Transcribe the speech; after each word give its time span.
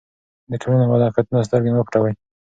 د 0.49 0.51
ټولنې 0.61 0.85
له 0.91 0.97
واقعیتونو 1.05 1.45
سترګې 1.47 1.71
مه 1.75 1.81
پټوئ. 1.85 2.13